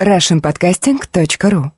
[0.00, 1.70] russianpodcasting.ru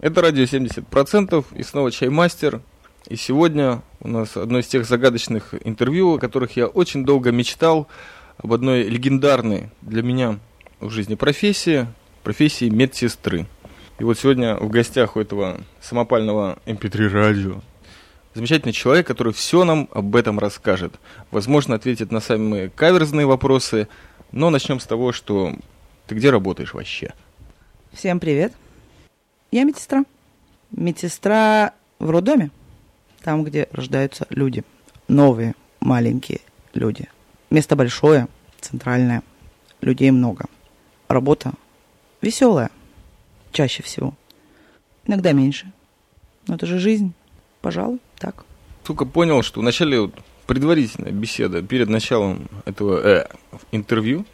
[0.00, 2.62] Это радио 70% и снова Чаймастер.
[3.08, 7.86] И сегодня у нас одно из тех загадочных интервью, о которых я очень долго мечтал,
[8.38, 10.38] об одной легендарной для меня
[10.80, 11.86] в жизни профессии,
[12.22, 13.46] профессии медсестры.
[13.98, 17.60] И вот сегодня в гостях у этого самопального MP3 эм радио
[18.34, 20.94] замечательный человек, который все нам об этом расскажет.
[21.30, 23.88] Возможно, ответит на самые каверзные вопросы,
[24.32, 25.52] но начнем с того, что
[26.06, 27.12] ты где работаешь вообще?
[27.92, 28.52] Всем привет.
[29.50, 30.04] Я медсестра.
[30.70, 32.50] Медсестра в роддоме,
[33.22, 34.62] там, где рождаются люди.
[35.08, 36.40] Новые, маленькие
[36.74, 37.08] люди.
[37.50, 38.28] Место большое,
[38.60, 39.22] центральное.
[39.80, 40.46] Людей много.
[41.08, 41.52] Работа
[42.20, 42.70] веселая,
[43.52, 44.14] чаще всего.
[45.06, 45.72] Иногда меньше.
[46.46, 47.14] Но это же жизнь.
[47.62, 48.44] Пожалуй, так.
[48.84, 50.10] Только понял, что вначале
[50.46, 53.28] предварительная беседа перед началом этого э,
[53.72, 54.26] интервью,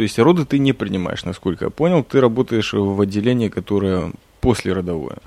[0.00, 5.18] то есть роды ты не принимаешь, насколько я понял, ты работаешь в отделении, которое послеродовое.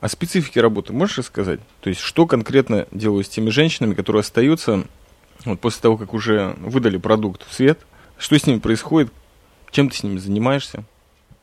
[0.00, 1.60] О специфике работы можешь рассказать?
[1.82, 4.82] То есть что конкретно делают с теми женщинами, которые остаются
[5.44, 7.78] вот после того, как уже выдали продукт в свет?
[8.18, 9.12] Что с ними происходит?
[9.70, 10.82] Чем ты с ними занимаешься?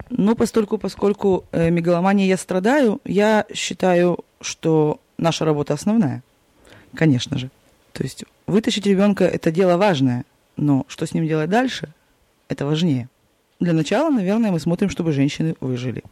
[0.09, 6.23] Ну, постольку, поскольку э, мегаломанией я страдаю, я считаю, что наша работа основная.
[6.94, 7.49] Конечно же.
[7.94, 10.25] То есть вытащить ребенка– это дело важное,
[10.58, 11.94] но что с ним делать дальше–
[12.47, 13.09] это важнее.
[13.59, 16.03] Для начала, наверное, мы смотрим, чтобы женщины выжили.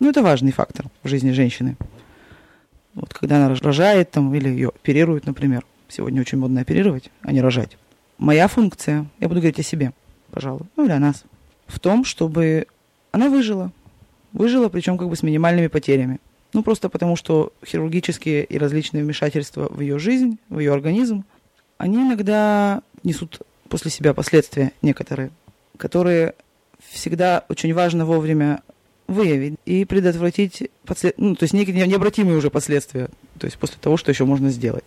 [0.00, 1.76] Ну, это важный фактор в жизни женщины.
[2.94, 5.64] Вот когда она рожает там, или ее оперируют, например.
[5.88, 7.78] Сегодня очень модно оперировать, а не рожать.
[8.18, 9.92] Моя функция, я буду говорить о себе,
[10.30, 11.24] пожалуй, ну или о нас,
[11.66, 12.66] в том, чтобы
[13.12, 13.72] она выжила.
[14.32, 16.18] Выжила, причем как бы с минимальными потерями.
[16.52, 21.24] Ну, просто потому, что хирургические и различные вмешательства в ее жизнь, в ее организм,
[21.78, 25.30] они иногда несут после себя последствия некоторые
[25.78, 26.34] которые
[26.90, 28.62] всегда очень важно вовремя
[29.06, 31.14] выявить и предотвратить послед...
[31.16, 34.84] ну, то есть некие необратимые уже последствия, то есть после того, что еще можно сделать.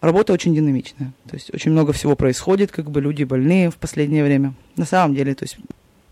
[0.00, 4.24] Работа очень динамичная, то есть очень много всего происходит, как бы люди больные в последнее
[4.24, 4.54] время.
[4.76, 5.56] На самом деле, то есть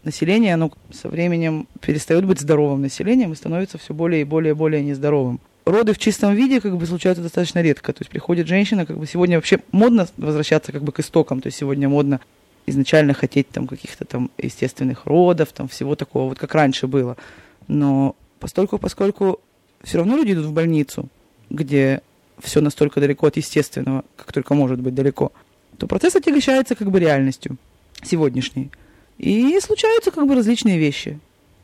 [0.04, 4.54] население, оно со временем перестает быть здоровым населением и становится все более и более и
[4.54, 5.40] более нездоровым.
[5.64, 7.92] Роды в чистом виде как бы случаются достаточно редко.
[7.92, 11.40] То есть приходит женщина, как бы сегодня вообще модно возвращаться как бы к истокам.
[11.40, 12.20] То есть сегодня модно
[12.66, 17.16] изначально хотеть там каких-то там естественных родов, там всего такого, вот как раньше было.
[17.68, 19.40] Но постольку, поскольку
[19.82, 21.08] все равно люди идут в больницу,
[21.50, 22.02] где
[22.38, 25.32] все настолько далеко от естественного, как только может быть далеко,
[25.78, 27.56] то процесс отягощается как бы реальностью
[28.02, 28.70] сегодняшней.
[29.18, 31.18] И случаются как бы различные вещи.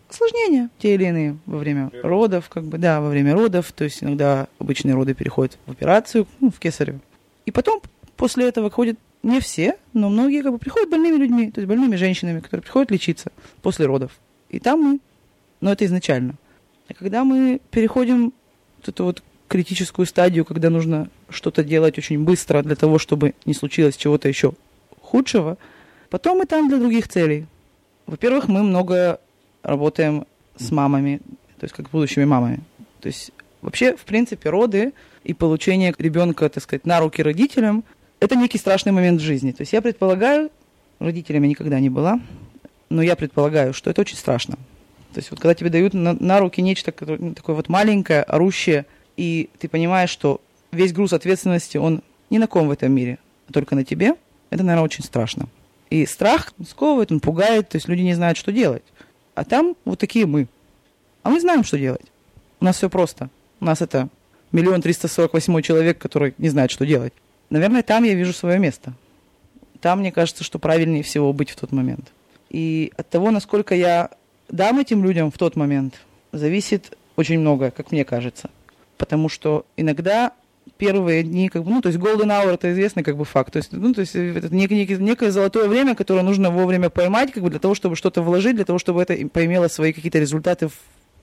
[0.09, 4.03] Осложнения те или иные во время родов, как бы, да, во время родов, то есть
[4.03, 7.01] иногда обычные роды переходят в операцию, ну, в кесарево.
[7.45, 7.83] И потом
[8.17, 11.97] после этого ходит не все, но многие как бы приходят больными людьми, то есть больными
[11.97, 14.13] женщинами, которые приходят лечиться после родов.
[14.49, 15.01] И там мы,
[15.61, 16.35] но это изначально.
[16.89, 18.33] А когда мы переходим
[18.79, 23.55] вот эту вот критическую стадию, когда нужно что-то делать очень быстро для того, чтобы не
[23.55, 24.53] случилось чего-то еще
[25.01, 25.59] худшего,
[26.11, 27.47] потом мы там для других целей.
[28.07, 29.21] Во-первых, мы много
[29.63, 31.21] работаем с мамами,
[31.59, 32.61] то есть как будущими мамами.
[33.01, 34.93] То есть вообще, в принципе, роды
[35.25, 37.85] и получение ребенка, так сказать, на руки родителям
[38.21, 39.53] это некий страшный момент в жизни.
[39.53, 40.51] То есть я предполагаю,
[40.99, 42.21] родителями никогда не была,
[42.91, 44.57] но я предполагаю, что это очень страшно.
[45.13, 48.87] То есть вот когда тебе дают на, на руки нечто ну, такое вот маленькое, орущее,
[49.17, 50.41] и ты понимаешь, что
[50.71, 53.19] весь груз ответственности, он ни на ком в этом мире,
[53.49, 54.15] а только на тебе,
[54.51, 55.49] это, наверное, очень страшно.
[55.91, 58.83] И страх сковывает, он пугает, то есть люди не знают, что делать.
[59.35, 60.49] А там вот такие мы.
[61.23, 62.07] А мы знаем, что делать.
[62.61, 63.31] У нас все просто.
[63.61, 64.09] У нас это
[64.53, 67.13] миллион триста сорок восьмой человек, который не знает, что делать.
[67.51, 68.93] Наверное, там я вижу свое место.
[69.81, 72.13] Там, мне кажется, что правильнее всего быть в тот момент.
[72.51, 74.11] И от того, насколько я
[74.49, 75.95] дам этим людям в тот момент,
[76.33, 78.51] зависит очень многое, как мне кажется.
[78.97, 80.33] Потому что иногда
[80.77, 83.53] первые дни, как бы, ну, то есть golden hour это известный как бы факт.
[83.53, 87.33] То есть, ну, то есть это нек, нек, некое золотое время, которое нужно вовремя поймать,
[87.33, 90.69] как бы для того, чтобы что-то вложить, для того, чтобы это поимело свои какие-то результаты
[90.69, 90.75] в,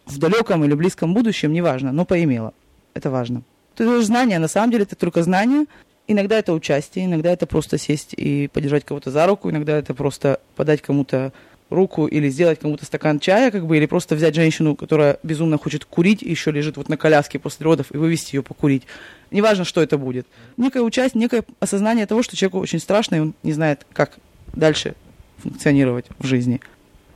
[0.06, 2.54] в далеком или близком будущем, неважно, но поимело.
[2.94, 3.44] Это важно.
[3.75, 5.66] То есть знание, на самом деле, это только знание,
[6.07, 10.40] Иногда это участие, иногда это просто сесть и подержать кого-то за руку, иногда это просто
[10.56, 11.34] подать кому-то
[11.69, 15.86] руку или сделать кому-то стакан чая, как бы, или просто взять женщину, которая безумно хочет
[15.86, 18.84] курить, еще лежит вот на коляске после родов, и вывести ее покурить.
[19.31, 20.28] Неважно, что это будет.
[20.57, 24.18] Некое участие, некое осознание того, что человеку очень страшно, и он не знает, как
[24.54, 24.94] дальше
[25.40, 26.62] функционировать в жизни.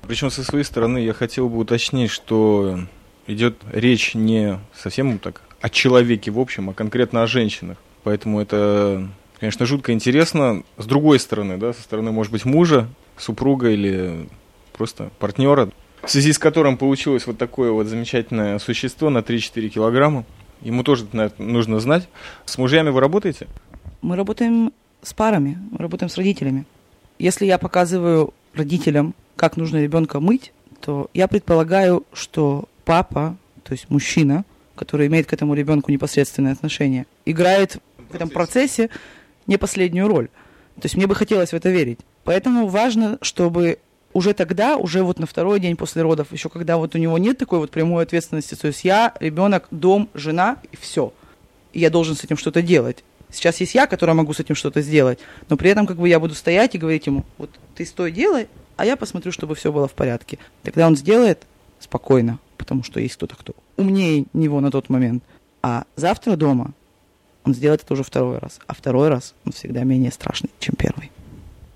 [0.08, 2.80] Причем со своей стороны я хотел бы уточнить, что
[3.28, 7.78] идет речь не совсем так о человеке в общем, а конкретно о женщинах.
[8.10, 9.08] Поэтому это,
[9.40, 10.64] конечно, жутко интересно.
[10.78, 14.28] С другой стороны, да, со стороны, может быть, мужа, супруга или
[14.74, 15.70] просто партнера.
[16.02, 20.26] в связи с которым получилось вот такое вот замечательное существо на 3-4 килограмма.
[20.62, 21.06] Ему тоже
[21.38, 22.08] нужно знать.
[22.46, 23.46] С мужьями вы работаете?
[24.02, 24.74] Мы работаем
[25.04, 26.66] с парами, мы работаем с родителями.
[27.20, 30.52] Если я показываю родителям, как нужно ребенка мыть,
[30.82, 34.46] то я предполагаю, что папа, то есть мужчина,
[34.76, 37.78] который имеет к этому ребенку непосредственное отношение, играет
[38.10, 38.90] в этом процессе
[39.48, 40.28] не последнюю роль.
[40.76, 42.00] То есть мне бы хотелось в это верить.
[42.24, 43.80] Поэтому важно, чтобы
[44.14, 47.38] уже тогда, уже вот на второй день после родов, еще когда вот у него нет
[47.38, 51.14] такой вот прямой ответственности, то есть я, ребенок, дом, жена и все.
[51.74, 53.04] И я должен с этим что-то делать.
[53.32, 55.20] Сейчас есть я, которая могу с этим что-то сделать,
[55.50, 58.48] но при этом как бы я буду стоять и говорить ему, вот ты стой, делай,
[58.76, 60.40] а я посмотрю, чтобы все было в порядке.
[60.64, 61.46] Тогда он сделает
[61.80, 65.24] спокойно, потому что есть кто-то, кто умнее него на тот момент.
[65.62, 66.74] А завтра дома
[67.44, 68.60] он сделает это уже второй раз.
[68.68, 71.12] А второй раз он всегда менее страшный, чем первый.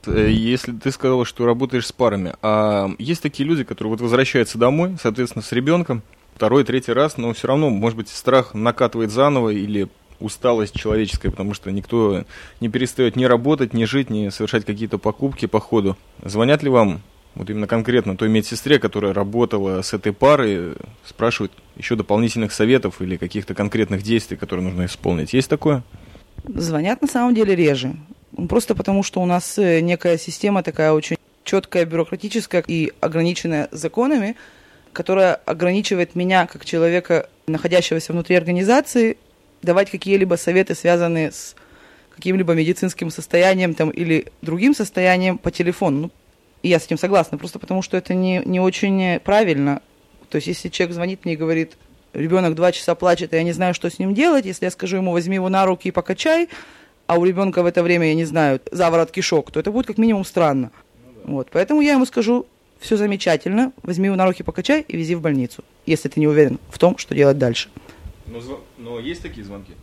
[0.05, 4.57] Э, если ты сказала, что работаешь с парами, а есть такие люди, которые вот возвращаются
[4.57, 6.01] домой, соответственно, с ребенком,
[6.35, 9.87] второй, третий раз, но все равно, может быть, страх накатывает заново или
[10.19, 12.23] усталость человеческая, потому что никто
[12.59, 15.97] не перестает ни работать, ни жить, ни совершать какие-то покупки по ходу.
[16.23, 17.01] Звонят ли вам
[17.35, 20.73] вот именно конкретно той медсестре, которая работала с этой парой,
[21.05, 25.33] спрашивают еще дополнительных советов или каких-то конкретных действий, которые нужно исполнить.
[25.33, 25.83] Есть такое?
[26.45, 27.95] Звонят на самом деле реже.
[28.49, 34.35] Просто потому, что у нас э, некая система такая очень четкая, бюрократическая и ограниченная законами,
[34.91, 39.17] которая ограничивает меня, как человека, находящегося внутри организации,
[39.61, 41.55] давать какие-либо советы, связанные с
[42.15, 46.01] каким-либо медицинским состоянием там, или другим состоянием по телефону.
[46.01, 46.11] Ну,
[46.69, 49.81] я с этим согласна, просто потому что это не, не очень правильно.
[50.29, 51.77] То есть, если человек звонит мне и говорит,
[52.13, 54.97] ребенок два часа плачет, и я не знаю, что с ним делать, если я скажу
[54.97, 56.49] ему, возьми его на руки и покачай,
[57.05, 59.97] а у ребенка в это время, я не знаю, заворот кишок, то это будет как
[59.97, 60.71] минимум странно.
[61.23, 62.45] Вот, поэтому я ему скажу,
[62.79, 66.59] все замечательно, возьми его на руки, покачай и вези в больницу, если ты не уверен
[66.69, 67.69] в том, что делать дальше.
[68.25, 68.39] Но,
[68.77, 69.73] но есть такие звонки?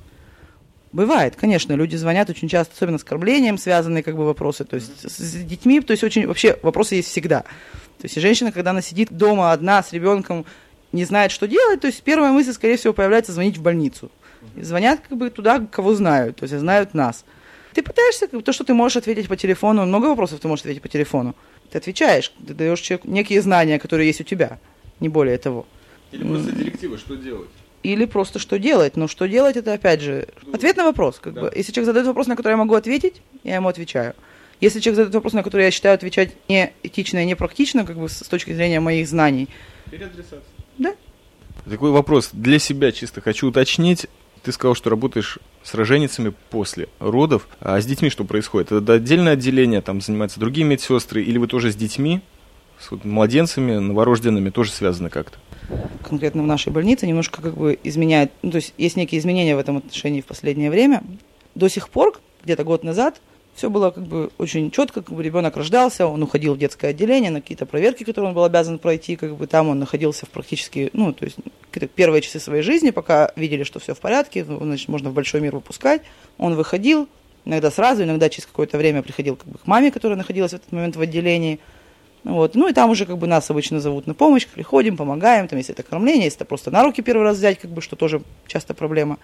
[0.92, 5.08] Бывает, конечно, люди звонят очень часто, особенно с кормлением связанные как бы вопросы, то есть
[5.08, 7.42] с, с детьми, то есть очень вообще вопросы есть всегда.
[7.98, 10.44] То есть женщина, когда она сидит дома одна с ребенком,
[10.90, 14.10] не знает, что делать, то есть первая мысль, скорее всего, появляется звонить в больницу.
[14.56, 17.24] И звонят как бы туда, кого знают, то есть знают нас.
[17.72, 20.88] Ты пытаешься, то, что ты можешь ответить по телефону, много вопросов ты можешь ответить по
[20.88, 21.36] телефону.
[21.70, 24.58] Ты отвечаешь, ты даешь человеку некие знания, которые есть у тебя,
[24.98, 25.66] не более того.
[26.10, 27.50] Или просто директивы, что делать?
[27.82, 28.96] Или просто что делать.
[28.96, 31.18] Но что делать, это опять же ответ на вопрос.
[31.20, 31.42] Как да.
[31.42, 31.52] бы.
[31.54, 34.14] Если человек задает вопрос, на который я могу ответить, я ему отвечаю.
[34.60, 37.98] Если человек задает вопрос, на который я считаю отвечать не этично и не практично, как
[37.98, 39.48] бы с точки зрения моих знаний.
[39.90, 40.40] Переадресация.
[40.76, 40.94] Да.
[41.68, 44.06] Такой вопрос для себя чисто хочу уточнить.
[44.42, 47.48] Ты сказал, что работаешь с роженицами после родов.
[47.60, 48.72] А с детьми что происходит?
[48.72, 52.20] Это отдельное отделение, там занимаются другие медсестры, или вы тоже с детьми,
[52.80, 55.38] с вот младенцами, новорожденными тоже связаны как-то?
[56.02, 59.58] Конкретно в нашей больнице немножко как бы изменяет, ну, то есть есть некие изменения в
[59.58, 61.02] этом отношении в последнее время.
[61.54, 63.20] До сих пор, где-то год назад,
[63.54, 67.30] все было как бы очень четко, как бы ребенок рождался, он уходил в детское отделение
[67.30, 70.90] на какие-то проверки, которые он был обязан пройти, как бы там он находился в практически,
[70.92, 71.36] ну, то есть
[71.94, 75.40] первые часы своей жизни, пока видели, что все в порядке, ну, значит, можно в большой
[75.40, 76.02] мир выпускать.
[76.38, 77.08] Он выходил,
[77.44, 80.72] иногда сразу, иногда через какое-то время приходил как бы к маме, которая находилась в этот
[80.72, 81.60] момент в отделении.
[82.24, 82.54] Вот.
[82.54, 85.74] Ну и там уже как бы нас обычно зовут на помощь, приходим, помогаем, там, если
[85.74, 88.74] это кормление, если это просто на руки первый раз взять, как бы, что тоже часто
[88.74, 89.18] проблема.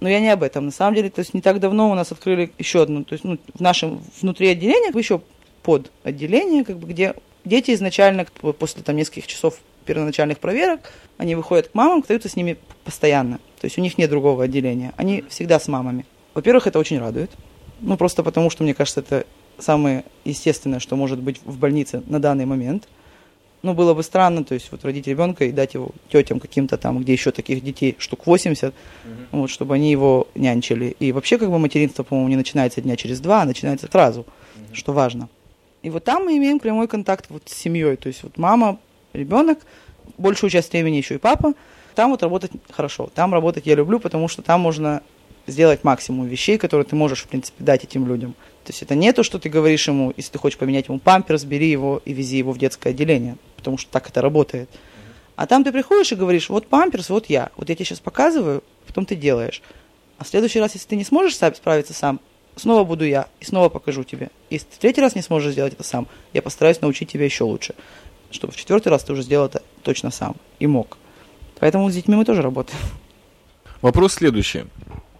[0.00, 0.66] Но я не об этом.
[0.66, 3.24] На самом деле, то есть не так давно у нас открыли еще одну, то есть
[3.24, 5.20] ну, в нашем внутри отделения, еще
[5.62, 7.14] под отделение, как бы, где
[7.44, 8.26] дети изначально,
[8.58, 10.80] после там нескольких часов первоначальных проверок,
[11.18, 13.38] они выходят к мамам, остаются с ними постоянно.
[13.60, 14.92] То есть у них нет другого отделения.
[14.96, 16.06] Они всегда с мамами.
[16.34, 17.30] Во-первых, это очень радует.
[17.80, 19.26] Ну, просто потому, что, мне кажется, это
[19.60, 22.88] самое естественное, что может быть в больнице на данный момент–
[23.62, 26.98] ну, было бы странно, то есть вот родить ребенка и дать его тетям каким-то там,
[27.00, 29.12] где еще таких детей штук 80, угу.
[29.32, 30.96] вот, чтобы они его нянчили.
[30.98, 34.28] И вообще, как бы, материнство, по-моему, не начинается дня через два, а начинается сразу, угу.
[34.72, 35.28] что важно.
[35.82, 38.78] И вот там мы имеем прямой контакт вот с семьей, то есть вот мама,
[39.12, 39.58] ребенок,
[40.16, 41.54] большую часть времени еще и папа.
[41.94, 45.02] Там вот работать хорошо, там работать я люблю, потому что там можно
[45.50, 48.32] сделать максимум вещей, которые ты можешь, в принципе, дать этим людям.
[48.64, 51.44] То есть это не то, что ты говоришь ему, если ты хочешь поменять ему памперс,
[51.44, 54.68] бери его и вези его в детское отделение потому что так это работает.
[55.36, 58.64] А там ты приходишь и говоришь, вот памперс, вот я, вот я тебе сейчас показываю,
[58.86, 59.62] потом ты делаешь.
[60.18, 62.20] А в следующий раз, если ты не сможешь справиться сам,
[62.56, 64.30] снова буду я и снова покажу тебе.
[64.50, 67.44] Если ты в третий раз не сможешь сделать это сам, я постараюсь научить тебя еще
[67.44, 67.74] лучше,
[68.30, 70.98] чтобы в четвертый раз ты уже сделал это точно сам и мог.
[71.58, 72.80] Поэтому с детьми мы тоже работаем.
[73.80, 74.64] Вопрос следующий.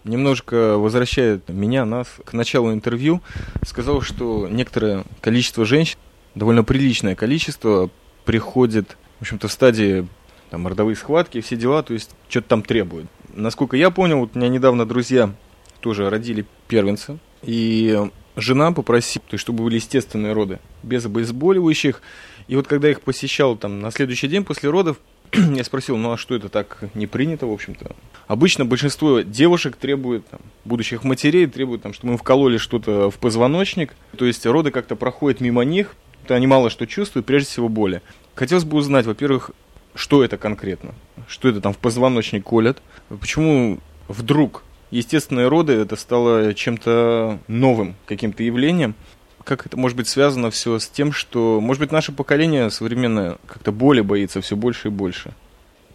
[0.03, 3.21] Немножко возвращает меня, нас к началу интервью.
[3.65, 5.97] Сказал, что некоторое количество женщин,
[6.35, 7.89] довольно приличное количество,
[8.25, 10.07] приходит в общем-то, в стадии
[10.49, 13.05] там, родовые схватки, все дела, то есть что-то там требует.
[13.35, 15.31] Насколько я понял, вот у меня недавно друзья
[15.79, 18.01] тоже родили первенца, и
[18.35, 22.01] жена попросила, то есть, чтобы были естественные роды, без обезболивающих.
[22.47, 24.97] И вот когда их посещал там на следующий день после родов,
[25.55, 27.95] я спросил, ну а что это так не принято, в общем-то?
[28.27, 33.95] Обычно большинство девушек требует, там, будущих матерей требуют, там, чтобы им вкололи что-то в позвоночник.
[34.17, 35.95] То есть роды как-то проходят мимо них,
[36.27, 38.01] то они мало что чувствуют, прежде всего боли.
[38.35, 39.51] Хотелось бы узнать, во-первых,
[39.95, 40.93] что это конкретно?
[41.27, 42.81] Что это там в позвоночник колят?
[43.09, 48.95] Почему вдруг естественные роды это стало чем-то новым, каким-то явлением?
[49.43, 53.71] Как это может быть связано все с тем, что, может быть, наше поколение современное как-то
[53.71, 55.33] боли боится все больше и больше?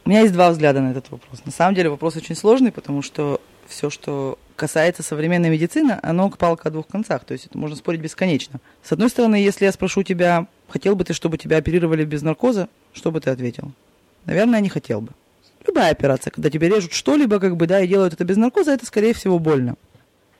[0.04, 1.44] У меня есть два взгляда на этот вопрос.
[1.44, 6.68] На самом деле вопрос очень сложный, потому что все, что касается современной медицины, оно палка
[6.68, 7.24] о двух концах.
[7.24, 8.60] То есть это можно спорить бесконечно.
[8.82, 12.68] С одной стороны, если я спрошу тебя, хотел бы ты, чтобы тебя оперировали без наркоза,
[12.92, 13.72] что бы ты ответил?
[14.24, 15.12] Наверное, не хотел бы.
[15.66, 18.86] Любая операция, когда тебе режут что-либо, как бы, да, и делают это без наркоза, это,
[18.86, 19.76] скорее всего, больно.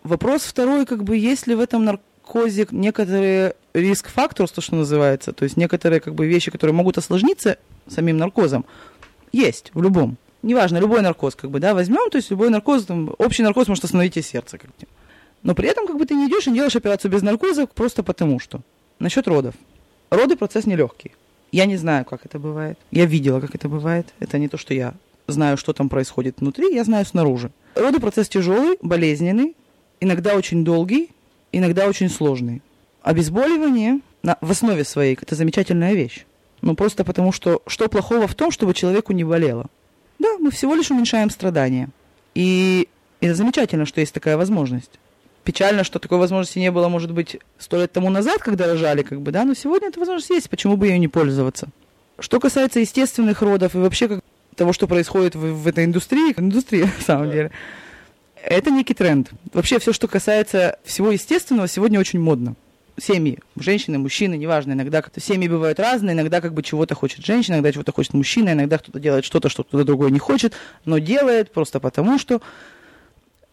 [0.05, 1.85] Вопрос второй, как бы, есть ли в этом
[2.26, 7.59] наркозе некоторые риск-фактор, то, что называется, то есть некоторые, как бы, вещи, которые могут осложниться
[7.87, 8.64] самим наркозом,
[9.33, 10.16] есть в любом.
[10.42, 13.85] Неважно, любой наркоз, как бы, да, возьмем, то есть любой наркоз, там, общий наркоз может
[13.85, 14.87] остановить тебе сердце, как -то.
[15.42, 18.40] Но при этом, как бы, ты не идешь и делаешь операцию без наркоза просто потому
[18.40, 18.61] что.
[18.99, 19.54] Насчет родов.
[20.11, 21.12] Роды процесс нелегкий.
[21.52, 22.78] Я не знаю, как это бывает.
[22.90, 24.06] Я видела, как это бывает.
[24.21, 24.95] Это не то, что я
[25.28, 27.50] знаю, что там происходит внутри, я знаю снаружи.
[27.75, 29.54] Роды процесс тяжелый, болезненный,
[30.00, 31.11] иногда очень долгий,
[31.57, 32.63] иногда очень сложный.
[33.03, 36.25] Обезболивание на, в основе своей– это замечательная вещь.
[36.63, 39.67] Ну, просто потому что что плохого в том, чтобы человеку не болело?
[40.19, 41.89] Да, мы всего лишь уменьшаем страдания.
[42.35, 42.89] И
[43.21, 44.99] это замечательно, что есть такая возможность.
[45.45, 49.21] Печально, что такой возможности не было, может быть, сто лет тому назад, когда рожали, как
[49.21, 51.69] бы, да, но сегодня эта возможность есть, почему бы ее не пользоваться?
[52.19, 54.21] Что касается естественных родов и вообще как,
[54.57, 57.53] того, что происходит в, в этой индустрии, индустрии, на самом деле,
[58.49, 59.31] это некий тренд.
[59.53, 62.55] Вообще все, что касается всего естественного, сегодня очень модно.
[62.99, 67.57] Семьи, женщины, мужчины, неважно, иногда как-то семьи бывают разные, иногда как бы чего-то хочет женщина,
[67.57, 70.55] иногда чего-то хочет мужчина, иногда кто-то делает что-то, что кто-то другой не хочет,
[70.87, 72.41] но делает просто потому, что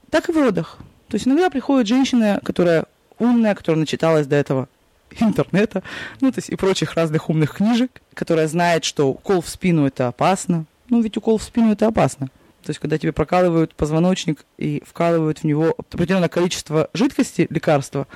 [0.10, 0.78] так и в родах.
[1.10, 2.86] То есть иногда приходит женщина, которая
[3.20, 4.70] умная, которая начиталась до этого
[5.20, 5.84] интернета,
[6.22, 10.08] ну, то есть и прочих разных умных книжек, которая знает, что укол в спину это
[10.08, 10.66] опасно.
[10.90, 12.30] Ну, ведь укол в спину это опасно.
[12.64, 18.08] То есть, когда тебе прокалывают позвоночник и вкалывают в него определенное количество жидкости, лекарства,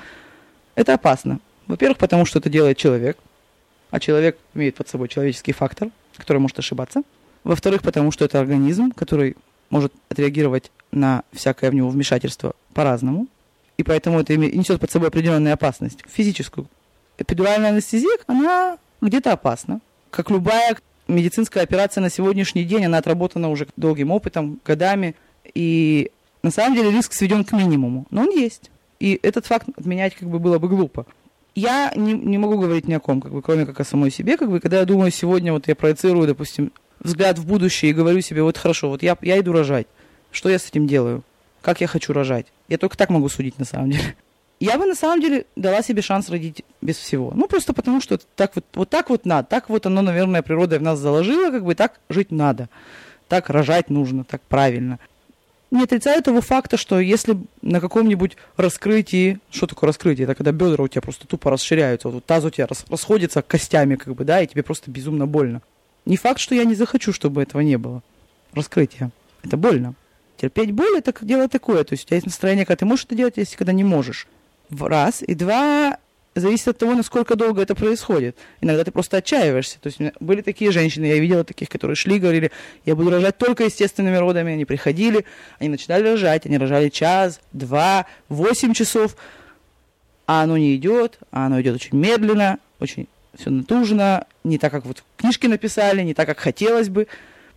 [0.74, 1.40] это опасно.
[1.66, 3.18] Во-первых, потому что это делает человек,
[3.90, 7.02] а человек имеет под собой человеческий фактор, который может ошибаться.
[7.44, 9.36] Во-вторых, потому что это организм, который
[9.70, 13.28] может отреагировать на всякое в него вмешательство по-разному,
[13.76, 16.68] и поэтому это несет под собой определенную опасность физическую.
[17.18, 19.80] Эпидуральная анестезия, она где-то опасна.
[20.10, 20.76] Как любая
[21.08, 25.14] медицинская операция на сегодняшний день, она отработана уже долгим опытом, годами,
[25.54, 26.10] и
[26.42, 28.70] на самом деле риск сведен к минимуму, но он есть.
[29.00, 31.06] И этот факт отменять как бы было бы глупо.
[31.54, 34.36] Я не, не могу говорить ни о ком, как бы, кроме как о самой себе.
[34.36, 38.20] Как бы, когда я думаю, сегодня вот я проецирую, допустим, взгляд в будущее и говорю
[38.20, 39.86] себе, вот хорошо, вот я, я иду рожать.
[40.30, 41.22] Что я с этим делаю?
[41.62, 42.46] Как я хочу рожать?
[42.68, 44.14] Я только так могу судить на самом деле.
[44.60, 47.32] Я бы на самом деле дала себе шанс родить без всего.
[47.34, 49.46] Ну, просто потому что так вот, вот так вот надо.
[49.48, 52.68] Так вот оно, наверное, природа в нас заложила, как бы так жить надо.
[53.28, 54.98] Так рожать нужно, так правильно.
[55.70, 60.24] Не отрицаю того факта, что если на каком-нибудь раскрытии, что такое раскрытие?
[60.24, 63.96] Это когда бедра у тебя просто тупо расширяются, вот таз у тебя рас, расходится костями,
[63.96, 65.60] как бы, да, и тебе просто безумно больно.
[66.06, 68.02] Не факт, что я не захочу, чтобы этого не было.
[68.54, 69.10] Раскрытие.
[69.44, 69.94] Это больно.
[70.38, 71.84] Терпеть боль это дело такое.
[71.84, 74.26] То есть у тебя есть настроение, когда ты можешь это делать, если когда не можешь.
[74.70, 75.22] Раз.
[75.26, 75.98] И два,
[76.34, 78.36] зависит от того, насколько долго это происходит.
[78.60, 79.78] Иногда ты просто отчаиваешься.
[79.80, 82.50] То есть были такие женщины, я видела таких, которые шли, говорили,
[82.84, 84.52] я буду рожать только естественными родами.
[84.52, 85.24] Они приходили,
[85.58, 89.16] они начинали рожать, они рожали час, два, восемь часов,
[90.26, 94.84] а оно не идет, а оно идет очень медленно, очень все натужно, не так, как
[94.84, 97.06] вот книжки написали, не так, как хотелось бы.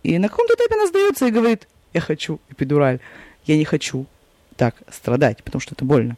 [0.02, 3.00] И на каком-то этапе она сдается и говорит, я хочу эпидураль,
[3.44, 4.06] я не хочу
[4.56, 6.16] так страдать, потому что это больно.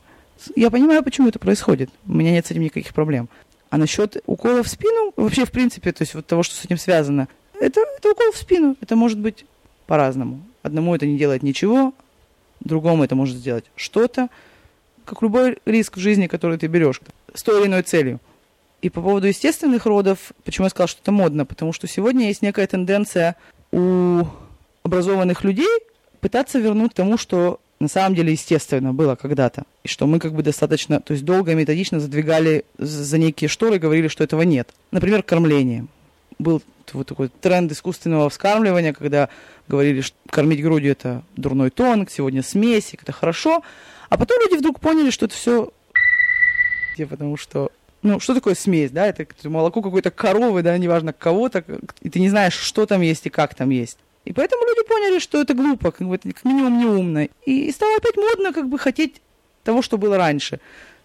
[0.57, 1.91] Я понимаю, почему это происходит.
[2.07, 3.29] У меня нет с этим никаких проблем.
[3.71, 6.79] А насчет укола в спину, вообще, в принципе, то есть вот того, что с этим
[6.79, 8.77] связано, это, это укол в спину.
[8.81, 9.47] Это может быть
[9.87, 10.43] по-разному.
[10.63, 11.93] Одному это не делает ничего,
[12.61, 14.29] другому это может сделать что-то.
[15.05, 17.01] Как любой риск в жизни, который ты берешь
[17.35, 18.21] с той или иной целью.
[18.81, 21.47] И по поводу естественных родов, почему я сказала, что это модно?
[21.47, 23.37] Потому что сегодня есть некая тенденция
[23.73, 24.25] у
[24.83, 25.69] образованных людей
[26.21, 29.65] пытаться вернуть тому, что на самом деле естественно было когда-то.
[29.83, 33.79] И что мы как бы достаточно, то есть долго и методично задвигали за некие шторы,
[33.79, 34.73] говорили, что этого нет.
[34.91, 35.87] Например, кормление.
[36.39, 36.63] Был
[36.93, 39.29] вот такой тренд искусственного вскармливания, когда
[39.69, 43.63] говорили, что кормить грудью это дурной тон, сегодня смесь, это хорошо.
[44.09, 45.73] А потом люди вдруг поняли, что это все
[47.09, 51.65] потому что ну, что такое смесь, да, это молоко какой-то коровы, да, неважно кого-то,
[52.03, 53.97] и ты не знаешь, что там есть и как там есть.
[54.25, 57.29] И поэтому люди поняли, что это глупо, как бы это как минимум неумно.
[57.45, 59.21] И, стало опять модно как бы хотеть
[59.65, 60.57] того, что было раньше.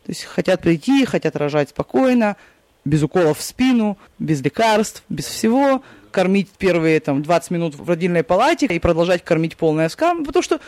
[0.06, 2.38] То есть хотят прийти, хотят рожать спокойно,
[2.86, 8.24] без уколов в спину, без лекарств, без всего, кормить первые там 20 минут в родильной
[8.24, 10.60] палате и продолжать кормить полное скам, потому что,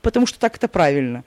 [0.00, 1.24] потому что так это правильно.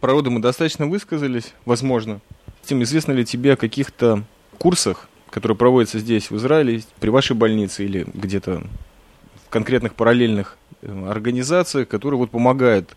[0.00, 2.20] Про роды мы достаточно высказались, возможно.
[2.64, 4.22] Тем известно ли тебе о каких-то
[4.58, 8.62] курсах, которые проводятся здесь, в Израиле, при вашей больнице или где-то
[9.50, 12.96] конкретных параллельных э, организациях, которые вот помогают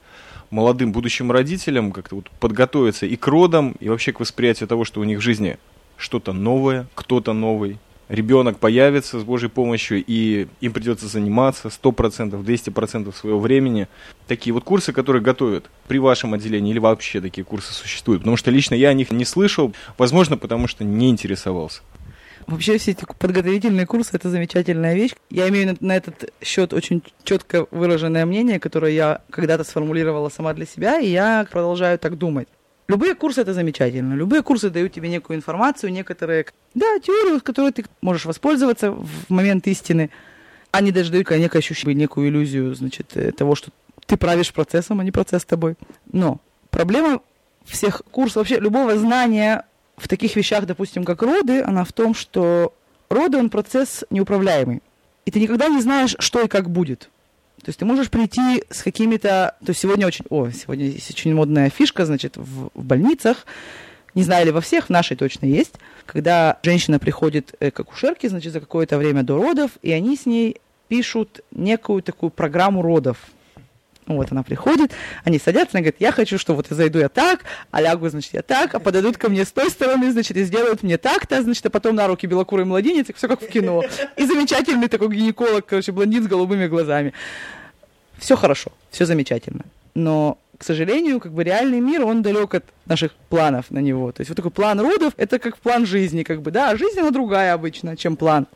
[0.50, 5.02] молодым будущим родителям как-то вот подготовиться и к родам, и вообще к восприятию того, что
[5.02, 5.58] у них в жизни
[5.98, 13.16] что-то новое, кто-то новый, ребенок появится с Божьей помощью, и им придется заниматься 100%, 200%
[13.16, 13.88] своего времени.
[14.28, 18.22] Такие вот курсы, которые готовят при вашем отделении, или вообще такие курсы существуют?
[18.22, 21.82] Потому что лично я о них не слышал, возможно, потому что не интересовался.
[22.48, 25.12] Вообще все эти подготовительные курсы– это замечательная вещь.
[25.30, 30.66] Я имею на, этот счет очень четко выраженное мнение, которое я когда-то сформулировала сама для
[30.66, 32.48] себя, и я продолжаю так думать.
[32.88, 34.14] Любые курсы это замечательно.
[34.14, 39.30] Любые курсы дают тебе некую информацию, некоторые, да, теорию, с которой ты можешь воспользоваться в
[39.30, 40.10] момент истины.
[40.72, 43.72] Они даже дают некое ощущение, некую иллюзию, значит, э, того, что
[44.06, 45.76] ты правишь процессом, а не процесс тобой.
[46.12, 47.22] Но проблема
[47.64, 49.66] всех курсов, вообще любого знания
[49.98, 52.74] в таких вещах, допустим, как роды, она в том, что
[53.10, 54.82] роды, он процесс неуправляемый.
[55.26, 57.10] И ты никогда не знаешь, что и как будет.
[57.64, 59.56] То есть ты можешь прийти с какими-то...
[59.64, 60.26] То есть сегодня очень...
[60.30, 63.46] О, сегодня есть очень модная фишка, значит, в, в больницах.
[64.16, 65.76] Не знаю ли во всех, в нашей точно есть.
[66.06, 70.26] Когда женщина приходит э, к акушерке, значит, за какое-то время до родов, и они с
[70.26, 70.58] ней
[70.90, 73.18] пишут некую такую программу родов.
[74.08, 74.92] Вот она приходит,
[75.24, 78.34] они садятся, она говорит, я хочу, что вот я зайду я так, а лягу, значит,
[78.34, 81.66] я так, а подойдут ко мне с той стороны, значит, и сделают мне так-то, значит,
[81.66, 83.84] а потом на руки белокурый младенец, все как в кино.
[84.18, 87.14] И замечательный такой гинеколог, короче, блондин с голубыми глазами.
[88.18, 89.64] Все хорошо, все замечательно.
[89.96, 94.12] Но к сожалению, как бы реальный мир, он далек от наших планов на него.
[94.12, 97.00] То есть вот такой план родов, это как план жизни, как бы, да, а жизнь,
[97.00, 98.48] она другая обычно, чем план.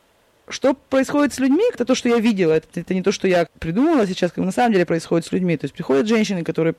[0.50, 3.46] Что происходит с людьми, это то, что я видела, это, это не то, что я
[3.58, 5.56] придумала сейчас, как на самом деле происходит с людьми.
[5.56, 6.74] То есть приходят женщины, которые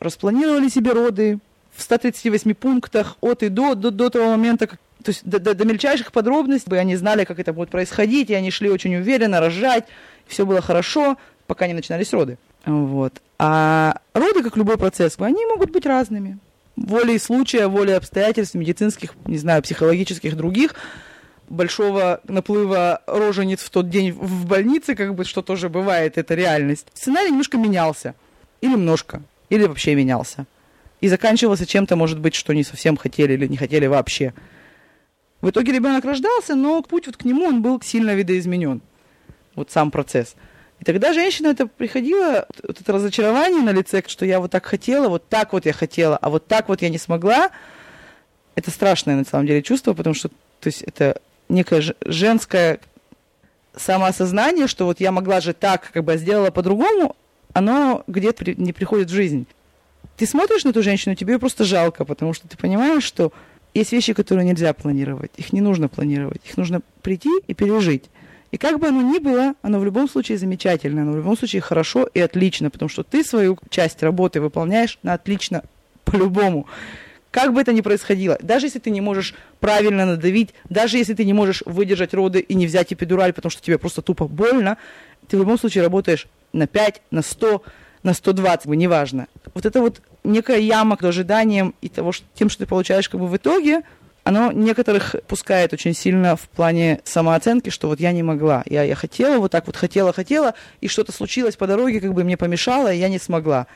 [0.00, 1.38] распланировали себе роды
[1.76, 5.54] в 138 пунктах от и до, до, до того момента, как, то есть до, до,
[5.54, 9.84] до мельчайших подробностей, они знали, как это будет происходить, и они шли очень уверенно, рожать,
[10.26, 12.38] все было хорошо, пока не начинались роды.
[12.66, 13.20] Вот.
[13.38, 16.38] А роды, как любой процесс, они могут быть разными.
[16.76, 20.74] Волей случая, волей обстоятельств медицинских, не знаю, психологических, других–
[21.48, 26.86] большого наплыва рожениц в тот день в больнице, как бы, что тоже бывает, это реальность.
[26.94, 28.14] Сценарий немножко менялся.
[28.60, 29.22] Или немножко.
[29.50, 30.46] Или вообще менялся.
[31.00, 34.32] И заканчивался чем-то, может быть, что не совсем хотели или не хотели вообще.
[35.40, 38.80] В итоге ребенок рождался, но путь вот к нему, он был сильно видоизменен.
[39.54, 40.34] Вот сам процесс.
[40.80, 45.08] И тогда женщина это приходила, вот это разочарование на лице, что я вот так хотела,
[45.08, 47.50] вот так вот я хотела, а вот так вот я не смогла.
[48.54, 50.30] Это страшное на самом деле чувство, потому что
[50.64, 52.80] то есть это некое женское
[53.76, 57.16] самоосознание, что вот я могла же так, как бы а сделала по-другому,
[57.52, 59.46] оно где-то не приходит в жизнь.
[60.16, 63.32] Ты смотришь на эту женщину, тебе ее просто жалко, потому что ты понимаешь, что
[63.72, 68.04] есть вещи, которые нельзя планировать, их не нужно планировать, их нужно прийти и пережить.
[68.52, 71.60] И как бы оно ни было, оно в любом случае замечательно, оно в любом случае
[71.60, 75.64] хорошо и отлично, потому что ты свою часть работы выполняешь на отлично
[76.04, 76.66] по-любому.
[77.34, 81.24] Как бы это ни происходило, даже если ты не можешь правильно надавить, даже если ты
[81.24, 84.78] не можешь выдержать роды и не взять эпидураль, потому что тебе просто тупо больно,
[85.26, 87.64] ты в любом случае работаешь на 5, на 100,
[88.04, 89.26] на 120, неважно.
[89.52, 93.20] Вот это вот некая яма к ожиданиям и того, что, тем, что ты получаешь как
[93.20, 93.82] бы в итоге,
[94.22, 98.94] оно некоторых пускает очень сильно в плане самооценки, что вот я не могла, я, я
[98.94, 102.92] хотела, вот так вот хотела, хотела, и что-то случилось по дороге, как бы мне помешало,
[102.92, 103.66] и я не смогла.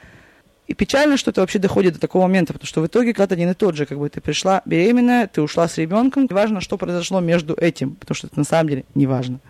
[0.69, 3.51] И печально, что это вообще доходит до такого момента, потому что в итоге когда-то один
[3.51, 7.21] и тот же, как бы ты пришла беременная, ты ушла с ребенком, важно, что произошло
[7.21, 9.41] между этим, потому что это на самом деле не важно.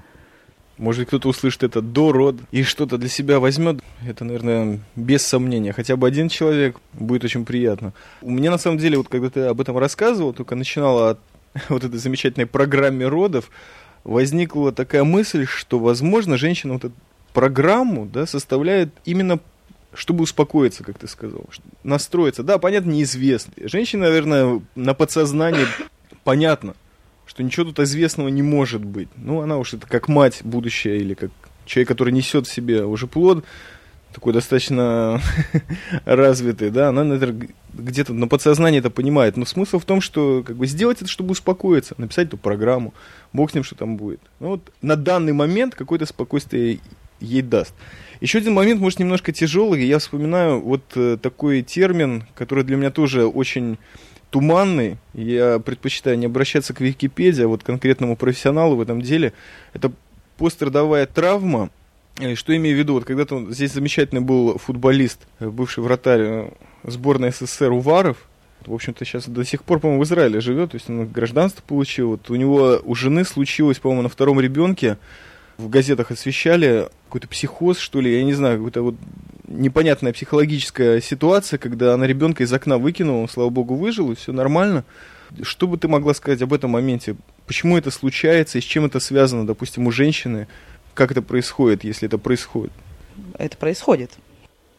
[0.78, 3.80] Может, кто-то услышит это до рода и что-то для себя возьмет.
[4.06, 5.72] Это, наверное, без сомнения.
[5.72, 7.92] Хотя бы один человек будет очень приятно.
[8.22, 11.18] У меня, на самом деле, вот когда ты об этом рассказывал, только начинала от
[11.68, 13.50] вот этой замечательной программе родов,
[14.04, 16.94] возникла такая мысль, что, возможно, женщина вот эту
[17.32, 19.40] программу да, составляет именно
[19.98, 21.44] чтобы успокоиться, как ты сказал,
[21.82, 22.44] настроиться.
[22.44, 23.52] Да, понятно, неизвестно.
[23.56, 25.66] Женщина, наверное, на подсознании
[26.22, 26.74] понятно,
[27.26, 29.08] что ничего тут известного не может быть.
[29.16, 31.32] Ну, она уж это как мать будущая или как
[31.66, 33.44] человек, который несет в себе уже плод,
[34.12, 35.20] такой достаточно
[36.04, 39.36] развитый, да, она, наверное, где-то на подсознании это понимает.
[39.36, 42.94] Но смысл в том, что как бы сделать это, чтобы успокоиться, написать эту программу,
[43.32, 44.20] бог с ним, что там будет.
[44.38, 46.78] Ну вот на данный момент какое-то спокойствие
[47.20, 47.74] ей даст.
[48.20, 49.84] Еще один момент, может, немножко тяжелый.
[49.84, 53.78] Я вспоминаю вот э, такой термин, который для меня тоже очень
[54.30, 54.96] туманный.
[55.14, 59.32] Я предпочитаю не обращаться к Википедии, а вот конкретному профессионалу в этом деле.
[59.72, 59.92] Это
[60.36, 61.70] пострадовая травма.
[62.34, 62.94] Что имею в виду?
[62.94, 66.50] Вот когда-то здесь замечательный был футболист, э, бывший вратарь э,
[66.82, 68.16] сборной СССР Уваров.
[68.66, 72.10] В общем-то, сейчас до сих пор, по-моему, в Израиле живет, то есть он гражданство получил.
[72.10, 74.98] Вот у него, у жены случилось, по-моему, на втором ребенке,
[75.58, 78.94] в газетах освещали какой-то психоз, что ли, я не знаю, какая-то вот
[79.48, 84.84] непонятная психологическая ситуация, когда она ребенка из окна выкинула, слава богу, выжил, и все нормально.
[85.42, 87.16] Что бы ты могла сказать об этом моменте?
[87.46, 90.46] Почему это случается и с чем это связано, допустим, у женщины?
[90.94, 92.72] Как это происходит, если это происходит?
[93.36, 94.12] Это происходит.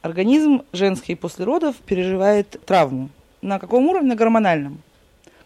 [0.01, 3.09] Организм женский после родов переживает травму.
[3.41, 4.09] На каком уровне?
[4.09, 4.81] На гормональном.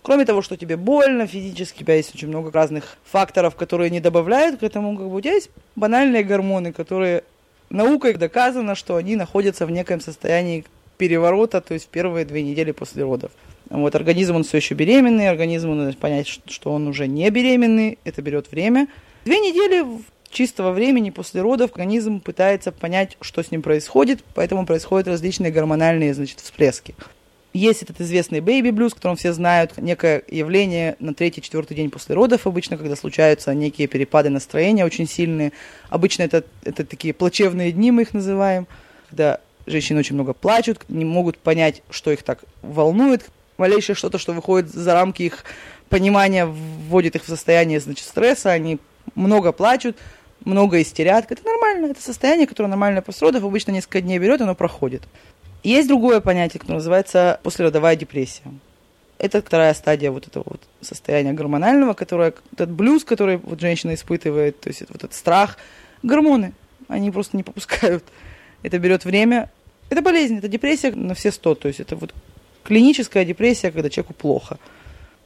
[0.03, 4.01] Кроме того, что тебе больно физически, у тебя есть очень много разных факторов, которые не
[4.01, 7.23] добавляют к этому, как бы у тебя есть банальные гормоны, которые
[7.69, 10.65] наукой доказано, что они находятся в неком состоянии
[10.97, 13.31] переворота, то есть в первые две недели после родов.
[13.69, 18.21] Вот организм, он все еще беременный, организму надо понять, что он уже не беременный, это
[18.21, 18.89] берет время.
[19.23, 19.85] Две недели
[20.29, 26.13] чистого времени после родов организм пытается понять, что с ним происходит, поэтому происходят различные гормональные
[26.13, 26.93] значит, всплески.
[27.53, 32.77] Есть этот известный blues, которым все знают, некое явление на третий-четвертый день после родов обычно,
[32.77, 35.51] когда случаются некие перепады настроения очень сильные.
[35.89, 38.65] Обычно это, это такие плачевные дни, мы их называем,
[39.07, 43.29] когда женщины очень много плачут, не могут понять, что их так волнует.
[43.57, 45.45] Малейшее что-то, что выходит за рамки их
[45.89, 48.79] понимания, вводит их в состояние значит, стресса, они
[49.13, 49.97] много плачут,
[50.43, 51.31] много истерят.
[51.31, 55.03] Это нормально, это состояние, которое нормально после родов, обычно несколько дней берет, оно проходит.
[55.63, 58.43] Есть другое понятие, которое называется послеродовая депрессия.
[59.17, 64.59] Это вторая стадия вот этого вот состояния гормонального, которое, этот блюз, который вот женщина испытывает,
[64.59, 65.57] то есть вот этот страх,
[66.03, 66.53] гормоны,
[66.89, 68.03] они просто не попускают.
[68.61, 69.49] Это берет время.
[69.89, 72.13] Это болезнь, это депрессия на все сто, то есть это вот
[72.63, 74.57] клиническая депрессия, когда человеку плохо.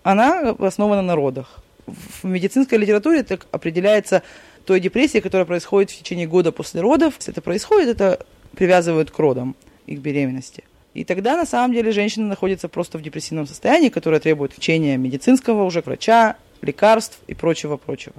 [0.04, 1.60] Она основана на родах.
[1.88, 4.21] В медицинской литературе это определяется
[4.65, 7.15] той депрессией, которая происходит в течение года после родов.
[7.17, 8.19] Если это происходит, это
[8.56, 9.56] привязывают к родам
[9.88, 10.63] их беременности.
[10.93, 15.63] И тогда, на самом деле, женщина находится просто в депрессивном состоянии, которое требует лечения медицинского
[15.63, 18.15] уже, врача, лекарств и прочего-прочего.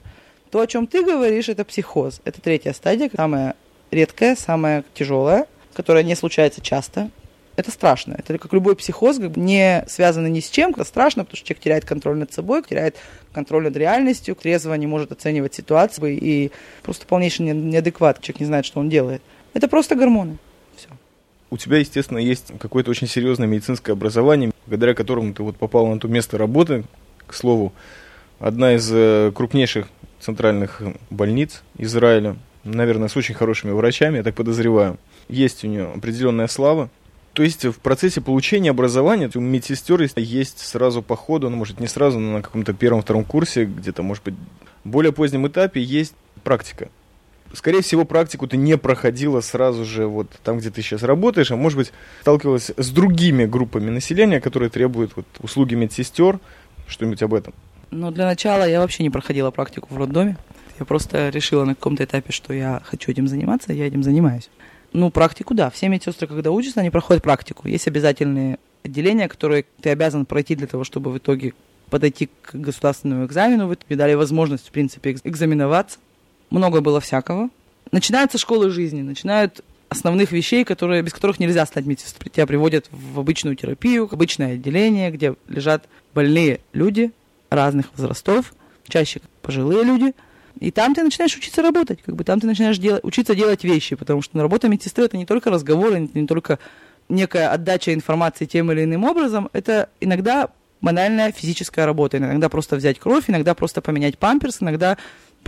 [0.51, 2.21] То, о чем ты говоришь, это психоз.
[2.25, 3.55] Это третья стадия, самая
[3.91, 7.11] редкая, самая тяжелая, которая не случается часто.
[7.57, 8.15] Это страшно.
[8.17, 10.71] Это как любой психоз, как бы не связанный ни с чем.
[10.71, 12.97] Это страшно, потому что человек теряет контроль над собой, теряет
[13.33, 16.53] контроль над реальностью, трезво не может оценивать ситуацию и
[16.85, 18.21] просто полнейший неадекват.
[18.21, 19.23] Человек не знает, что он делает.
[19.55, 20.39] Это просто гормоны.
[21.51, 25.99] У тебя, естественно, есть какое-то очень серьезное медицинское образование, благодаря которому ты вот попал на
[25.99, 26.85] то место работы,
[27.27, 27.73] к слову,
[28.39, 29.89] одна из э, крупнейших
[30.21, 34.99] центральных больниц Израиля, наверное, с очень хорошими врачами, я так подозреваю.
[35.29, 36.91] Есть у нее определенная слава.
[37.33, 41.87] То есть в процессе получения образования у медсестер есть сразу по ходу, ну, может, не
[41.87, 44.35] сразу, но на каком-то первом-втором курсе, где-то, может быть,
[44.85, 46.89] более позднем этапе есть практика
[47.53, 51.57] скорее всего, практику ты не проходила сразу же вот там, где ты сейчас работаешь, а
[51.57, 56.41] может быть, сталкивалась с другими группами населения, которые требуют вот, услуги медсестер,
[56.87, 57.55] что-нибудь об этом?
[57.91, 60.37] Ну, для начала я вообще не проходила практику в роддоме.
[60.79, 64.49] Я просто решила на каком-то этапе, что я хочу этим заниматься, я этим занимаюсь.
[64.93, 65.71] Ну, практику, да.
[65.71, 67.69] Все медсестры, когда учатся, они проходят практику.
[67.69, 71.55] Есть обязательные отделения, которые ты обязан пройти для того, чтобы в итоге
[71.91, 73.67] подойти к государственному экзамену.
[73.67, 75.99] Вы дали возможность, в принципе, экзаменоваться
[76.51, 77.51] много было всякого.
[77.93, 82.31] Начинаются школы жизни, начинают основных вещей, которые, без которых нельзя стать медсестрой.
[82.31, 87.13] Тебя приводят в обычную терапию, в обычное отделение, где лежат больные люди
[87.51, 88.53] разных возрастов,
[88.87, 90.15] чаще пожилые люди.
[90.61, 93.95] И там ты начинаешь учиться работать, как бы там ты начинаешь делать, учиться делать вещи,
[93.95, 96.59] потому что работа медсестры это не только разговоры, это не только
[97.09, 102.19] некая отдача информации тем или иным образом, это иногда банальная физическая работа.
[102.19, 104.97] Иногда просто взять кровь, иногда просто поменять памперс, иногда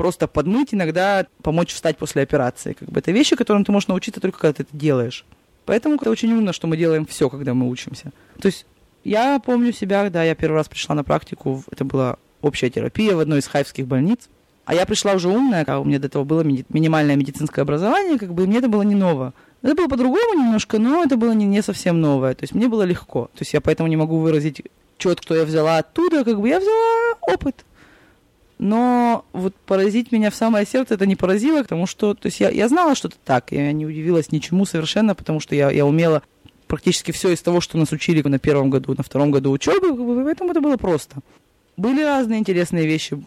[0.01, 2.73] просто подмыть, иногда помочь встать после операции.
[2.73, 5.27] Как бы это вещи, которым ты можешь научиться только когда ты это делаешь.
[5.67, 8.11] Поэтому это очень умно, что мы делаем все, когда мы учимся.
[8.41, 8.65] То есть
[9.05, 13.21] я помню себя, когда я первый раз пришла на практику, это была общая терапия в
[13.21, 14.31] одной из хайфских больниц.
[14.65, 18.19] А я пришла уже умная, а у меня до этого было ми- минимальное медицинское образование,
[18.19, 19.35] как бы мне это было не ново.
[19.61, 22.35] Это было по-другому немножко, но это было не, не совсем новое.
[22.35, 23.25] То есть мне было легко.
[23.35, 24.63] То есть я поэтому не могу выразить
[24.97, 27.67] четко, что я взяла оттуда, как бы я взяла опыт.
[28.61, 32.51] Но вот поразить меня в самое сердце это не поразило, потому что то есть я,
[32.51, 33.53] я знала, что это так.
[33.53, 36.23] Я не удивилась ничему совершенно, потому что я, я умела
[36.67, 40.51] практически все из того, что нас учили на первом году, на втором году учебы, поэтому
[40.51, 41.21] это было просто.
[41.79, 43.19] Были разные интересные вещи,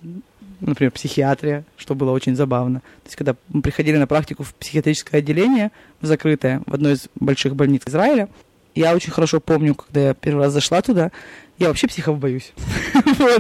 [0.62, 2.82] например, психиатрия, что было очень забавно.
[2.82, 7.10] То есть, когда мы приходили на практику в психиатрическое отделение, в закрытое, в одной из
[7.16, 8.30] больших больниц Израиля,
[8.76, 11.12] я очень хорошо помню, когда я первый раз зашла туда,
[11.58, 12.54] я вообще психов боюсь.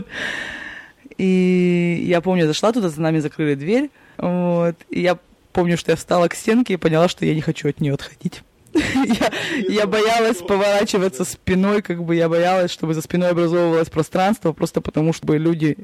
[1.17, 3.89] И я помню, зашла туда, за нами закрыли дверь.
[4.17, 4.75] Вот.
[4.89, 5.17] И я
[5.51, 8.41] помню, что я встала к стенке и поняла, что я не хочу от нее отходить.
[8.73, 9.31] я,
[9.69, 15.13] я боялась поворачиваться спиной, как бы я боялась, чтобы за спиной образовывалось пространство, просто потому
[15.13, 15.77] что люди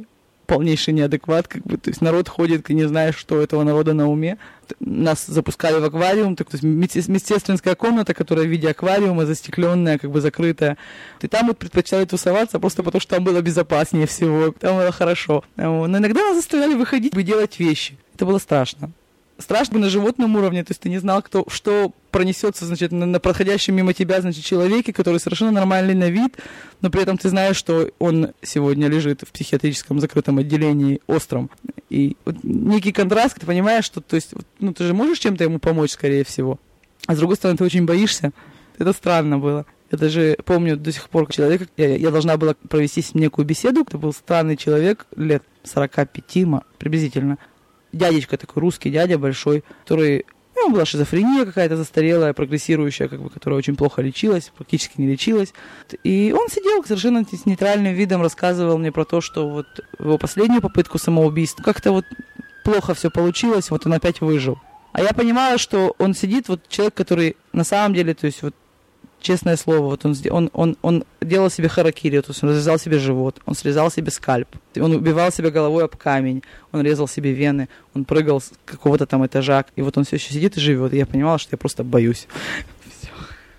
[0.50, 3.94] полнейший неадекват, как бы, то есть народ ходит, ты не знаешь, что у этого народа
[3.94, 4.38] на уме.
[4.80, 10.12] Нас запускали в аквариум, так, то есть медсестринская комната, которая в виде аквариума, застекленная, как
[10.12, 10.78] бы закрытая.
[11.22, 15.44] И там вот предпочитали тусоваться просто потому, что там было безопаснее всего, там было хорошо.
[15.56, 17.98] Но иногда нас заставляли выходить и делать вещи.
[18.16, 18.92] Это было страшно
[19.40, 23.20] страшно на животном уровне, то есть ты не знал, кто, что пронесется, значит, на, на
[23.20, 26.38] проходящем мимо тебя, значит, человеке, который совершенно нормальный на вид,
[26.82, 31.50] но при этом ты знаешь, что он сегодня лежит в психиатрическом закрытом отделении остром.
[31.90, 35.60] И вот некий контраст, ты понимаешь, что, то есть, ну, ты же можешь чем-то ему
[35.60, 36.60] помочь, скорее всего.
[37.08, 38.32] А с другой стороны, ты очень боишься.
[38.78, 39.66] Это странно было.
[39.92, 43.46] Я даже помню до сих пор человека, я, я должна была провести с ним некую
[43.46, 43.82] беседу.
[43.82, 47.38] Это был странный человек, лет 45 приблизительно
[47.92, 50.26] дядечка такой, русский дядя большой, который
[50.56, 55.08] у него была шизофрения какая-то застарелая, прогрессирующая, как бы, которая очень плохо лечилась, практически не
[55.08, 55.54] лечилась.
[56.04, 59.68] И он сидел совершенно с нейтральным видом, рассказывал мне про то, что вот
[60.00, 62.06] его последнюю попытку самоубийства как-то вот
[62.64, 64.60] плохо все получилось, вот он опять выжил.
[64.92, 68.56] А я понимала, что он сидит, вот человек, который на самом деле, то есть вот
[69.22, 73.00] честное слово, вот он, он, он, он делал себе харакири, то есть он разрезал себе
[73.00, 77.70] живот, он срезал себе скальп, он убивал себя головой об камень, он резал себе вены,
[77.94, 80.98] он прыгал с какого-то там этажа, и вот он все еще сидит и живет, и
[80.98, 82.28] я понимала, что я просто боюсь.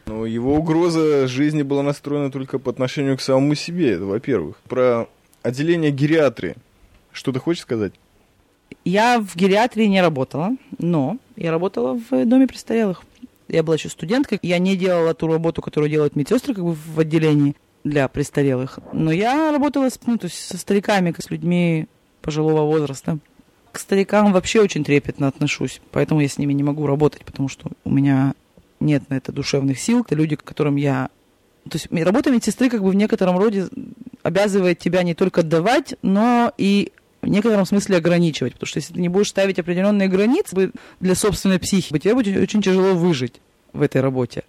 [0.06, 4.56] Ну, его угроза жизни была настроена только по отношению к самому себе, это во-первых.
[4.68, 5.08] Про
[5.42, 6.56] отделение гериатрии.
[7.12, 7.92] Что ты хочешь сказать?
[8.84, 13.02] Я в гериатрии не работала, но я работала в доме престарелых
[13.50, 16.98] я была еще студенткой, я не делала ту работу, которую делают медсестры как бы в
[16.98, 18.78] отделении для престарелых.
[18.92, 21.86] Но я работала с, ну, то есть со стариками, с людьми
[22.22, 23.18] пожилого возраста.
[23.72, 27.70] К старикам вообще очень трепетно отношусь, поэтому я с ними не могу работать, потому что
[27.84, 28.34] у меня
[28.80, 30.00] нет на это душевных сил.
[30.00, 31.08] Это люди, которым я...
[31.64, 33.68] То есть работа медсестры как бы в некотором роде
[34.22, 39.00] обязывает тебя не только давать, но и в некотором смысле ограничивать, потому что если ты
[39.00, 43.40] не будешь ставить определенные границы для собственной психики, тебе будет очень тяжело выжить
[43.72, 44.44] в этой работе.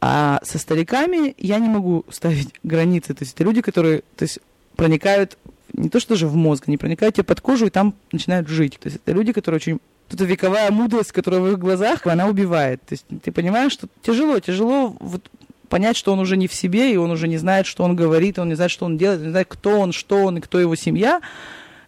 [0.00, 3.14] А со стариками я не могу ставить границы.
[3.14, 4.38] То есть это люди, которые то есть,
[4.76, 5.36] проникают
[5.72, 8.78] не то что даже в мозг, они проникают тебе под кожу и там начинают жить.
[8.80, 9.78] То есть это люди, которые очень...
[10.08, 12.80] Тут вековая мудрость, которая в их глазах, она убивает.
[12.86, 15.28] То есть ты понимаешь, что тяжело, тяжело вот
[15.68, 18.38] понять, что он уже не в себе, и он уже не знает, что он говорит,
[18.38, 20.60] он не знает, что он делает, он не знает, кто он, что он и кто
[20.60, 21.20] его семья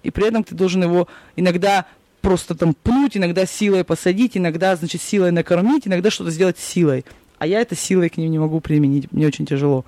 [0.08, 1.86] и при этом ты должен его иногда
[2.22, 7.04] просто там пнуть, иногда силой посадить, иногда, значит, силой накормить, иногда что-то сделать силой.
[7.38, 9.84] А я это силой к ним не могу применить, мне очень тяжело.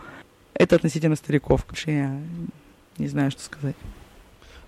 [0.54, 2.20] Это относительно стариков, вообще я
[2.98, 3.76] не знаю, что сказать.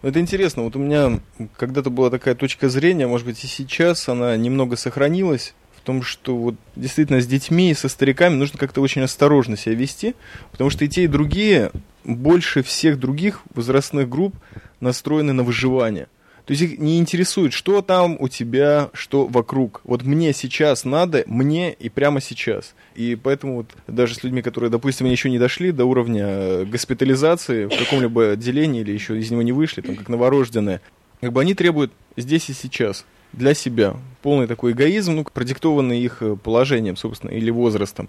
[0.02, 1.20] Ну, это интересно, вот у меня
[1.56, 6.36] когда-то была такая точка зрения, может быть и сейчас она немного сохранилась, в том, что
[6.36, 10.14] вот действительно с детьми и со стариками нужно как-то очень осторожно себя вести,
[10.52, 11.72] потому что и те, и другие
[12.04, 14.34] больше всех других возрастных групп
[14.82, 16.08] настроены на выживание.
[16.44, 19.80] То есть их не интересует, что там у тебя, что вокруг.
[19.84, 22.74] Вот мне сейчас надо, мне и прямо сейчас.
[22.96, 27.66] И поэтому вот даже с людьми, которые, допустим, еще не дошли до уровня э, госпитализации
[27.66, 30.80] в каком-либо отделении или еще из него не вышли, там как новорожденные,
[31.20, 33.94] как бы они требуют здесь и сейчас для себя.
[34.20, 38.08] Полный такой эгоизм, ну, продиктованный их э, положением, собственно, или возрастом.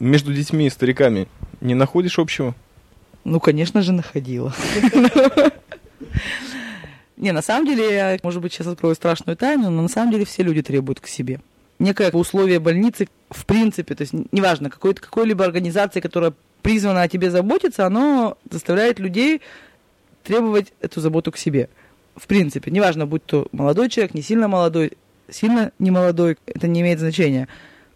[0.00, 1.28] Между детьми и стариками
[1.60, 2.54] не находишь общего?
[3.24, 4.54] Ну, конечно же, находила.
[7.16, 10.24] Не, на самом деле, я, может быть, сейчас открою страшную тайну, но на самом деле
[10.24, 11.40] все люди требуют к себе.
[11.80, 17.30] Некое условие больницы, в принципе, то есть неважно, какой- какой-либо организации, которая призвана о тебе
[17.30, 19.42] заботиться, оно заставляет людей
[20.22, 21.68] требовать эту заботу к себе.
[22.14, 24.92] В принципе, неважно, будь то молодой человек, не сильно молодой,
[25.30, 27.48] сильно не молодой, это не имеет значения.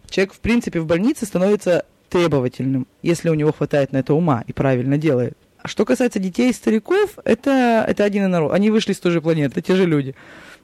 [0.08, 4.52] Человек, в принципе, в больнице становится требовательным, если у него хватает на это ума и
[4.52, 5.36] правильно делает.
[5.64, 8.52] Что касается детей и стариков, это, это один народ.
[8.52, 10.14] Они вышли с той же планеты, те же люди.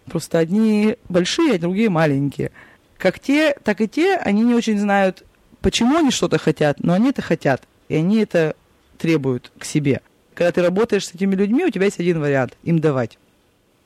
[0.06, 2.50] Просто одни большие, а другие маленькие.
[2.96, 5.24] Как те, так и те, они не очень знают,
[5.60, 7.62] почему они что-то хотят, но они это хотят.
[7.88, 8.56] И они это
[8.98, 10.00] требуют к себе.
[10.34, 13.18] Когда ты работаешь с этими людьми, у тебя есть один вариант– им давать.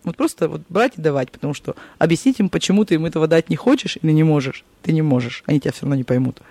[0.04, 3.50] Вот просто вот брать и давать, потому что объяснить им, почему ты им этого дать
[3.50, 4.64] не хочешь или не можешь.
[4.82, 6.42] Ты не можешь, они тебя все равно не поймут.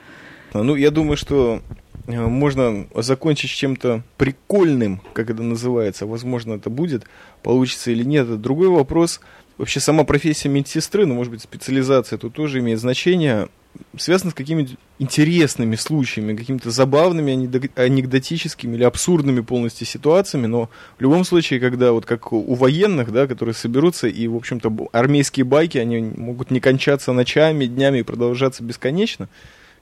[0.54, 1.62] Ну, я думаю, что
[2.08, 6.06] можно закончить чем-то прикольным, как это называется.
[6.06, 7.06] Возможно, это будет,
[7.44, 8.26] получится или нет.
[8.26, 9.22] Это другой вопрос.
[9.58, 13.50] Вообще сама профессия медсестры, ну, может быть, специализация тут тоже имеет значение
[13.98, 17.34] связано с какими-то интересными случаями, какими-то забавными,
[17.76, 23.28] анекдотическими или абсурдными полностью ситуациями, но в любом случае, когда вот как у военных, да,
[23.28, 28.64] которые соберутся, и, в общем-то, армейские байки, они могут не кончаться ночами, днями и продолжаться
[28.64, 29.30] бесконечно,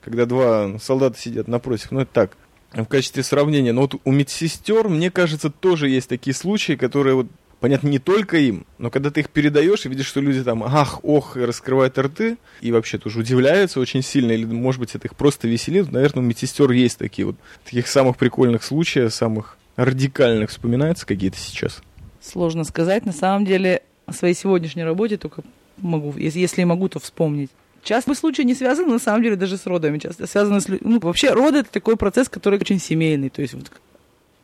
[0.02, 2.38] когда два солдата сидят напротив, ну это так,
[2.72, 3.74] в качестве сравнения.
[3.74, 7.28] Но вот у медсестер, мне кажется, тоже есть такие случаи, которые вот
[7.60, 11.04] понятно, не только им, но когда ты их передаешь и видишь, что люди там ах,
[11.04, 15.16] ох, и раскрывают рты, и вообще тоже удивляются очень сильно, или, может быть, это их
[15.16, 17.36] просто веселит, наверное, у медсестер есть такие вот,
[17.66, 21.82] таких самых прикольных случаев, самых радикальных вспоминаются какие-то сейчас?
[22.22, 25.44] Сложно сказать, на самом деле, о своей сегодняшней работе только
[25.78, 27.52] могу, если, могу, то вспомнить.
[27.84, 29.98] Часто случаи не связаны, на самом деле, даже с родами.
[29.98, 30.68] Часто связаны с...
[30.68, 33.30] Ну, вообще, роды— это такой процесс, который очень семейный.
[33.30, 33.72] То есть, вот,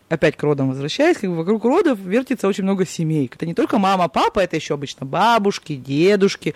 [0.09, 3.29] опять к родам возвращаясь, как бы вокруг родов вертится очень много семей.
[3.33, 6.53] Это не только мама, папа, это еще обычно бабушки, дедушки,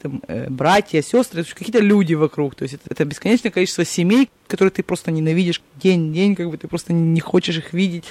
[0.00, 2.54] там, э, братья, сестры, какие-то люди вокруг.
[2.54, 6.50] То есть это, это бесконечное количество семей, которые ты просто ненавидишь день в день, как
[6.50, 8.04] бы ты просто не хочешь их видеть.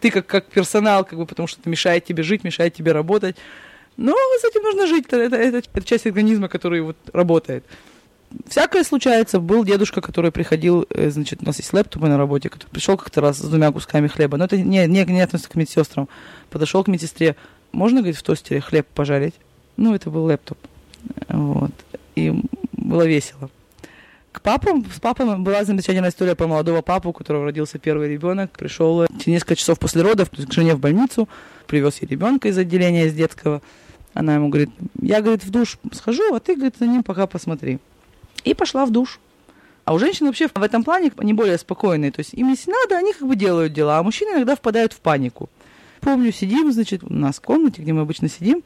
[0.00, 3.36] Ты как, как персонал, как бы, потому что это мешает тебе жить, мешает тебе работать.
[3.96, 5.06] Но с этим нужно жить.
[5.08, 7.64] Это, это, это, это часть организма, который вот работает
[8.48, 9.40] всякое случается.
[9.40, 13.20] Был дедушка, который приходил, э, значит, у нас есть лэптопы на работе, который пришел как-то
[13.20, 14.36] раз с двумя кусками хлеба.
[14.36, 16.08] Но это не, не, не относится к медсестрам.
[16.50, 17.36] Подошел к медсестре.
[17.72, 19.34] Можно, говорит, в тостере хлеб пожарить?
[19.76, 20.58] Ну, это был лэптоп.
[21.28, 21.72] Вот.
[22.14, 22.34] И
[22.72, 23.50] было весело.
[24.32, 28.52] К папам, с папой была замечательная история про молодого папу, у которого родился первый ребенок.
[28.52, 31.28] Пришел через несколько часов после родов к жене в больницу,
[31.66, 33.60] привез ей ребенка из отделения из детского.
[34.14, 37.80] Она ему говорит, я, говорит, в душ схожу, а ты, говорит, за ним пока посмотри
[38.44, 39.20] и пошла в душ.
[39.84, 42.12] А у женщин вообще в этом плане они более спокойные.
[42.12, 45.00] То есть им если надо, они как бы делают дела, а мужчины иногда впадают в
[45.00, 45.48] панику.
[46.00, 48.62] Помню, сидим, значит, у нас в комнате, где мы обычно сидим,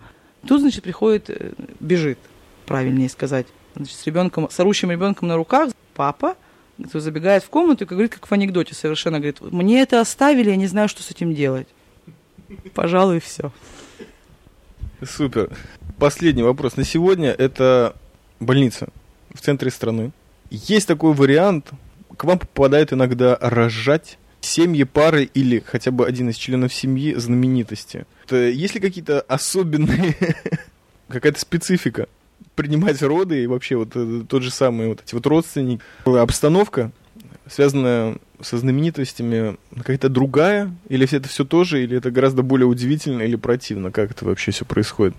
[0.46, 2.18] тут, значит, приходит, э, бежит,
[2.66, 6.37] правильнее сказать, значит, с ребенком, с орущим ребенком на руках, папа,
[6.78, 10.66] забегает в комнату и говорит, как в анекдоте совершенно, говорит, мне это оставили, я не
[10.66, 11.68] знаю, что с этим делать.
[12.74, 13.52] Пожалуй, все.
[15.02, 15.56] Супер.
[15.98, 17.30] Последний вопрос на сегодня.
[17.30, 17.96] Это
[18.40, 18.88] больница
[19.32, 20.12] в центре страны.
[20.50, 21.70] Есть такой вариант,
[22.16, 28.06] к вам попадает иногда рожать семьи, пары или хотя бы один из членов семьи знаменитости.
[28.30, 30.16] Есть ли какие-то особенные,
[31.08, 32.08] какая-то специфика
[32.55, 36.93] принимать роды и вообще вот э, тот же самый вот эти вот родственники, обстановка,
[37.47, 43.37] связанная со знаменитостями, какая-то другая, или это все тоже, или это гораздо более удивительно или
[43.37, 45.14] противно, как это вообще все происходит?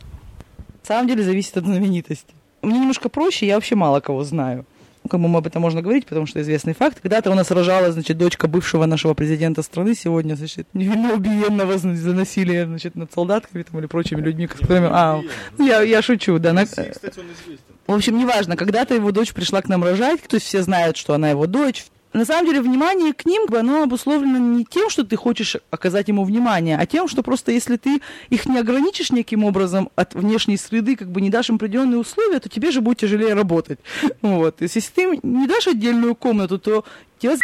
[0.84, 2.34] На самом деле зависит от знаменитости
[2.66, 4.66] мне немножко проще, я вообще мало кого знаю.
[5.10, 7.00] Кому об этом можно говорить, потому что известный факт.
[7.02, 12.14] Когда-то у нас рожала, значит, дочка бывшего нашего президента страны сегодня, значит, невинно убиенного за
[12.14, 14.88] насилие, значит, над солдатками там, или прочими людьми, которыми...
[14.92, 15.22] А,
[15.58, 16.54] ну, я, я шучу, да.
[16.54, 16.66] На...
[16.66, 21.14] В общем, неважно, когда-то его дочь пришла к нам рожать, то есть все знают, что
[21.14, 21.86] она его дочь,
[22.16, 26.24] на самом деле внимание к ним, оно обусловлено не тем, что ты хочешь оказать ему
[26.24, 30.96] внимание, а тем, что просто если ты их не ограничишь неким образом от внешней среды,
[30.96, 33.80] как бы не дашь им определенные условия, то тебе же будет тяжелее работать.
[34.22, 34.56] Вот.
[34.56, 36.86] То есть, если ты не дашь отдельную комнату, то
[37.20, 37.36] тебе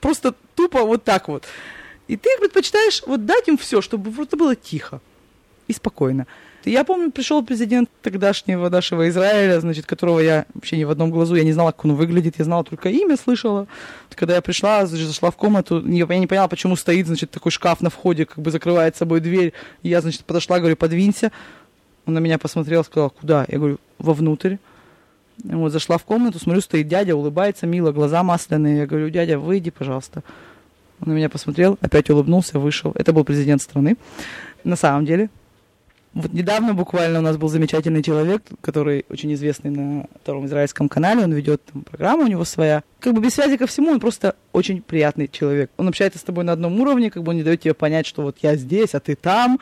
[0.00, 1.44] просто тупо вот так вот.
[2.06, 5.00] И ты предпочитаешь вот дать им все, чтобы просто было тихо
[5.66, 6.26] и спокойно.
[6.64, 11.36] Я помню, пришел президент тогдашнего нашего Израиля, значит, которого я вообще ни в одном глазу,
[11.36, 13.68] я не знала, как он выглядит, я знала только имя, слышала.
[14.10, 17.80] Когда я пришла, значит, зашла в комнату, я не поняла, почему стоит, значит, такой шкаф
[17.80, 19.52] на входе, как бы закрывает собой дверь.
[19.82, 21.30] Я, значит, подошла, говорю, подвинься.
[22.06, 23.46] Он на меня посмотрел, сказал, куда?
[23.48, 24.56] Я говорю, вовнутрь.
[25.44, 28.78] Вот, зашла в комнату, смотрю, стоит дядя, улыбается, мило, глаза масляные.
[28.78, 30.24] Я говорю, дядя, выйди, пожалуйста.
[31.00, 32.90] Он на меня посмотрел, опять улыбнулся, вышел.
[32.96, 33.96] Это был президент страны,
[34.64, 35.30] на самом деле.
[36.14, 41.22] Вот недавно буквально у нас был замечательный человек, который очень известный на втором израильском канале,
[41.22, 42.82] он ведет там программу у него своя.
[42.98, 45.70] Как бы без связи ко всему, он просто очень приятный человек.
[45.76, 48.22] Он общается с тобой на одном уровне, как бы он не дает тебе понять, что
[48.22, 49.60] вот я здесь, а ты там,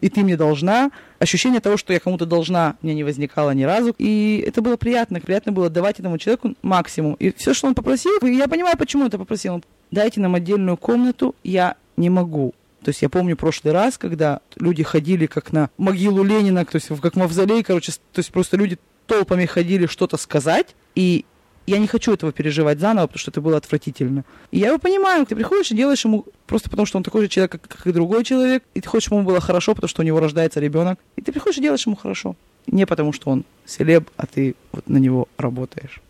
[0.00, 0.90] и ты мне должна.
[1.18, 3.94] Ощущение того, что я кому-то должна, мне не возникало ни разу.
[3.98, 5.20] И это было приятно.
[5.20, 7.14] Приятно было давать этому человеку максимум.
[7.14, 9.64] И все, что он попросил, я понимаю, почему он это попросил.
[9.90, 12.54] Дайте нам отдельную комнату, я не могу
[12.86, 16.88] то есть я помню прошлый раз, когда люди ходили как на могилу Ленина, то есть
[17.02, 18.78] как мавзолей, короче, то есть просто люди
[19.08, 21.24] толпами ходили что-то сказать, и
[21.66, 24.24] я не хочу этого переживать заново, потому что это было отвратительно.
[24.52, 27.28] И я его понимаю, ты приходишь и делаешь ему просто потому, что он такой же
[27.28, 30.02] человек, как, как и другой человек, и ты хочешь, чтобы ему было хорошо, потому что
[30.02, 32.36] у него рождается ребенок, и ты приходишь и делаешь ему хорошо.
[32.68, 36.00] Не потому, что он селеб, а ты вот на него работаешь.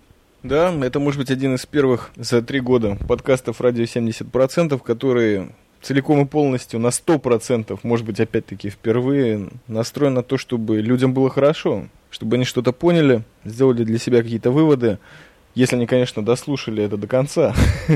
[0.42, 6.20] Да, это может быть один из первых за три года подкастов «Радио 70%», которые целиком
[6.22, 11.88] и полностью на 100%, может быть, опять-таки впервые настроен на то, чтобы людям было хорошо,
[12.10, 14.98] чтобы они что-то поняли, сделали для себя какие-то выводы,
[15.54, 17.54] если они, конечно, дослушали это до конца.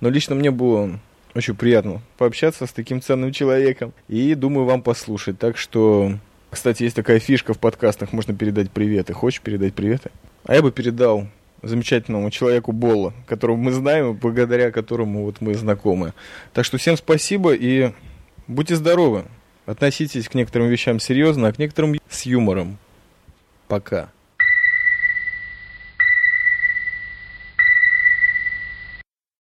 [0.00, 1.00] Но лично мне было
[1.34, 3.92] очень приятно пообщаться с таким ценным человеком.
[4.08, 5.38] И думаю, вам послушать.
[5.38, 6.12] Так что,
[6.50, 9.12] кстати, есть такая фишка в подкастах, можно передать приветы.
[9.12, 10.10] Хочешь передать приветы?
[10.44, 11.26] А я бы передал
[11.62, 16.12] замечательному человеку Болла, которого мы знаем, благодаря которому вот мы знакомы.
[16.52, 17.92] Так что всем спасибо и
[18.48, 19.24] будьте здоровы.
[19.64, 22.78] Относитесь к некоторым вещам серьезно, а к некоторым с юмором.
[23.68, 24.10] Пока.